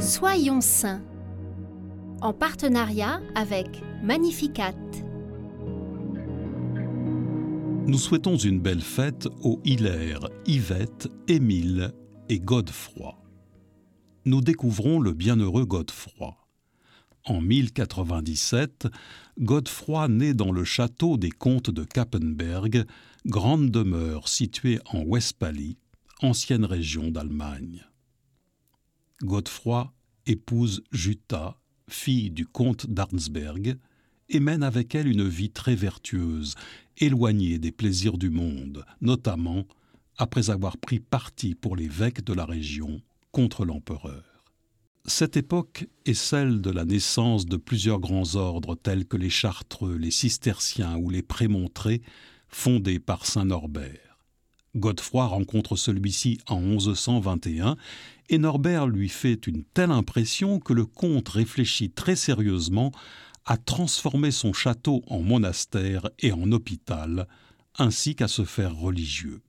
Soyons 0.00 0.62
saints 0.62 1.02
en 2.22 2.32
partenariat 2.32 3.20
avec 3.34 3.82
Magnificat. 4.02 4.74
Nous 7.86 7.98
souhaitons 7.98 8.38
une 8.38 8.60
belle 8.60 8.80
fête 8.80 9.28
aux 9.42 9.60
Hilaire, 9.62 10.20
Yvette, 10.46 11.08
Émile 11.28 11.92
et 12.30 12.40
Godefroy. 12.40 13.18
Nous 14.24 14.40
découvrons 14.40 15.00
le 15.00 15.12
bienheureux 15.12 15.66
Godefroy. 15.66 16.34
En 17.26 17.42
1097, 17.42 18.88
Godefroy 19.38 20.08
naît 20.08 20.34
dans 20.34 20.50
le 20.50 20.64
château 20.64 21.18
des 21.18 21.30
comtes 21.30 21.70
de 21.70 21.84
Kappenberg, 21.84 22.86
grande 23.26 23.70
demeure 23.70 24.28
située 24.28 24.78
en 24.94 25.02
Westphalie, 25.02 25.76
ancienne 26.22 26.64
région 26.64 27.10
d'Allemagne. 27.10 27.84
Godefroy 29.22 29.92
épouse 30.26 30.82
Jutta, 30.92 31.58
fille 31.88 32.30
du 32.30 32.46
comte 32.46 32.86
d'Arnsberg, 32.86 33.76
et 34.28 34.40
mène 34.40 34.62
avec 34.62 34.94
elle 34.94 35.08
une 35.08 35.28
vie 35.28 35.50
très 35.50 35.74
vertueuse, 35.74 36.54
éloignée 36.98 37.58
des 37.58 37.72
plaisirs 37.72 38.16
du 38.16 38.30
monde, 38.30 38.84
notamment 39.00 39.66
après 40.16 40.50
avoir 40.50 40.76
pris 40.76 41.00
parti 41.00 41.54
pour 41.54 41.76
l'évêque 41.76 42.22
de 42.24 42.32
la 42.32 42.44
région 42.44 43.02
contre 43.32 43.64
l'empereur. 43.64 44.24
Cette 45.06 45.36
époque 45.36 45.86
est 46.04 46.14
celle 46.14 46.60
de 46.60 46.70
la 46.70 46.84
naissance 46.84 47.46
de 47.46 47.56
plusieurs 47.56 48.00
grands 48.00 48.36
ordres 48.36 48.76
tels 48.76 49.06
que 49.06 49.16
les 49.16 49.30
Chartreux, 49.30 49.96
les 49.96 50.10
Cisterciens 50.10 50.96
ou 50.96 51.10
les 51.10 51.22
Prémontrés, 51.22 52.02
fondés 52.48 53.00
par 53.00 53.26
saint 53.26 53.46
Norbert. 53.46 54.09
Godefroy 54.76 55.26
rencontre 55.26 55.76
celui-ci 55.76 56.38
en 56.48 56.60
1121 56.60 57.76
et 58.28 58.38
Norbert 58.38 58.86
lui 58.86 59.08
fait 59.08 59.46
une 59.46 59.64
telle 59.64 59.90
impression 59.90 60.60
que 60.60 60.72
le 60.72 60.86
comte 60.86 61.28
réfléchit 61.28 61.90
très 61.90 62.14
sérieusement 62.14 62.92
à 63.44 63.56
transformer 63.56 64.30
son 64.30 64.52
château 64.52 65.02
en 65.08 65.22
monastère 65.22 66.08
et 66.20 66.30
en 66.30 66.52
hôpital, 66.52 67.26
ainsi 67.78 68.14
qu'à 68.14 68.28
se 68.28 68.44
faire 68.44 68.76
religieux. 68.76 69.40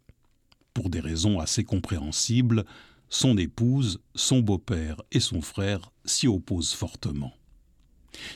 Pour 0.73 0.89
des 0.89 1.01
raisons 1.01 1.39
assez 1.39 1.63
compréhensibles, 1.63 2.65
son 3.09 3.37
épouse, 3.37 3.99
son 4.15 4.39
beau-père 4.39 5.01
et 5.11 5.19
son 5.19 5.41
frère 5.41 5.91
s'y 6.05 6.27
opposent 6.27 6.73
fortement. 6.73 7.33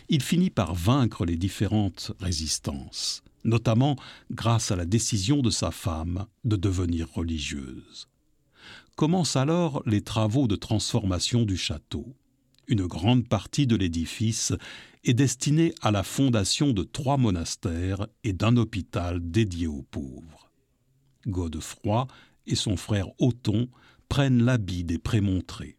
Il 0.09 0.21
finit 0.21 0.49
par 0.49 0.75
vaincre 0.75 1.25
les 1.25 1.37
différentes 1.37 2.11
résistances, 2.19 3.23
notamment 3.45 3.95
grâce 4.31 4.71
à 4.71 4.75
la 4.75 4.85
décision 4.85 5.41
de 5.41 5.49
sa 5.49 5.71
femme 5.71 6.25
de 6.43 6.57
devenir 6.57 7.07
religieuse. 7.13 8.09
Commencent 8.95 9.35
alors 9.37 9.81
les 9.85 10.01
travaux 10.01 10.47
de 10.47 10.55
transformation 10.55 11.43
du 11.43 11.55
château. 11.55 12.15
Une 12.67 12.87
grande 12.87 13.27
partie 13.27 13.67
de 13.67 13.75
l'édifice 13.75 14.53
est 15.03 15.13
destinée 15.13 15.73
à 15.81 15.91
la 15.91 16.03
fondation 16.03 16.71
de 16.71 16.83
trois 16.83 17.17
monastères 17.17 18.07
et 18.23 18.33
d'un 18.33 18.57
hôpital 18.57 19.19
dédié 19.21 19.67
aux 19.67 19.83
pauvres. 19.83 20.49
Godefroy 21.27 22.07
et 22.47 22.55
son 22.55 22.77
frère 22.77 23.07
Othon 23.19 23.69
prennent 24.09 24.43
l'habit 24.43 24.83
des 24.83 24.97
prémontrés. 24.97 25.77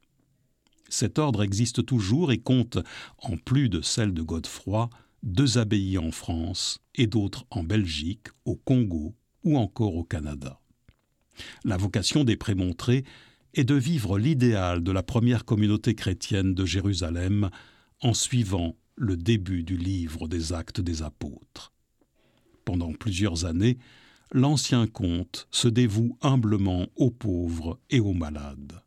Cet 0.89 1.19
ordre 1.19 1.43
existe 1.43 1.85
toujours 1.85 2.31
et 2.31 2.39
compte, 2.39 2.79
en 3.19 3.37
plus 3.37 3.69
de 3.69 3.81
celle 3.81 4.15
de 4.15 4.23
Godefroy, 4.23 4.89
deux 5.23 5.59
abbayes 5.59 5.99
en 5.99 6.11
France 6.11 6.81
et 6.95 7.07
d'autres 7.07 7.47
en 7.51 7.63
Belgique, 7.63 8.29
au 8.45 8.57
Congo 8.57 9.15
ou 9.45 9.59
encore 9.59 9.97
au 9.97 10.05
Canada. 10.05 10.61
La 11.65 11.77
vocation 11.77 12.25
des 12.25 12.37
prémontrés 12.37 13.05
est 13.55 13.65
de 13.65 13.75
vivre 13.75 14.19
l'idéal 14.19 14.83
de 14.83 14.93
la 14.93 15.03
première 15.03 15.45
communauté 15.45 15.95
chrétienne 15.95 16.55
de 16.55 16.65
Jérusalem 16.65 17.51
en 18.03 18.15
suivant 18.15 18.77
le 18.97 19.17
début 19.17 19.63
du 19.63 19.77
livre 19.77 20.29
des 20.29 20.53
actes 20.53 20.81
des 20.81 21.03
apôtres. 21.03 21.73
Pendant 22.65 22.93
plusieurs 22.93 23.45
années, 23.45 23.79
l'ancien 24.33 24.87
comte 24.87 25.47
se 25.51 25.69
dévoue 25.69 26.19
humblement 26.21 26.87
aux 26.97 27.11
pauvres 27.11 27.79
et 27.91 28.01
aux 28.01 28.15
malades. 28.15 28.83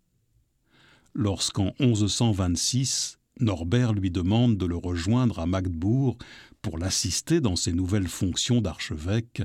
Lorsqu'en 1.13 1.73
1126, 1.79 3.18
Norbert 3.39 3.93
lui 3.93 4.11
demande 4.11 4.57
de 4.57 4.65
le 4.65 4.75
rejoindre 4.75 5.39
à 5.39 5.45
Magdebourg 5.45 6.17
pour 6.61 6.77
l'assister 6.77 7.39
dans 7.39 7.55
ses 7.55 7.71
nouvelles 7.71 8.07
fonctions 8.07 8.61
d'archevêque, 8.61 9.41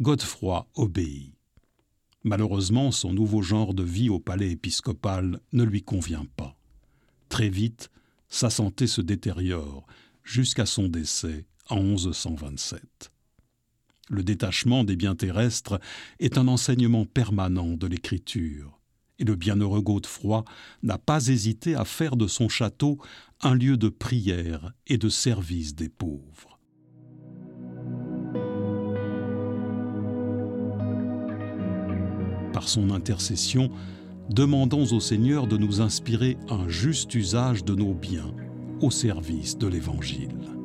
Godefroy 0.00 0.66
obéit. 0.74 1.34
Malheureusement, 2.24 2.90
son 2.90 3.12
nouveau 3.12 3.42
genre 3.42 3.74
de 3.74 3.82
vie 3.82 4.08
au 4.08 4.18
palais 4.18 4.50
épiscopal 4.50 5.40
ne 5.52 5.64
lui 5.64 5.82
convient 5.82 6.26
pas. 6.36 6.56
Très 7.28 7.48
vite, 7.48 7.90
sa 8.28 8.50
santé 8.50 8.86
se 8.86 9.00
détériore 9.00 9.86
jusqu'à 10.24 10.66
son 10.66 10.88
décès 10.88 11.46
en 11.68 11.82
1127. 11.82 13.12
Le 14.10 14.22
détachement 14.22 14.84
des 14.84 14.96
biens 14.96 15.14
terrestres 15.14 15.80
est 16.18 16.38
un 16.38 16.48
enseignement 16.48 17.04
permanent 17.04 17.76
de 17.76 17.86
l'écriture, 17.86 18.77
et 19.18 19.24
le 19.24 19.34
bienheureux 19.34 19.82
Godefroy 19.82 20.44
n'a 20.82 20.98
pas 20.98 21.28
hésité 21.28 21.74
à 21.74 21.84
faire 21.84 22.16
de 22.16 22.26
son 22.26 22.48
château 22.48 22.98
un 23.40 23.54
lieu 23.54 23.76
de 23.76 23.88
prière 23.88 24.72
et 24.86 24.98
de 24.98 25.08
service 25.08 25.74
des 25.74 25.88
pauvres. 25.88 26.58
par 32.58 32.68
son 32.68 32.90
intercession, 32.90 33.70
demandons 34.30 34.84
au 34.92 34.98
Seigneur 34.98 35.46
de 35.46 35.56
nous 35.56 35.80
inspirer 35.80 36.36
un 36.48 36.66
juste 36.66 37.14
usage 37.14 37.64
de 37.64 37.76
nos 37.76 37.94
biens 37.94 38.34
au 38.80 38.90
service 38.90 39.56
de 39.58 39.68
l'Évangile. 39.68 40.57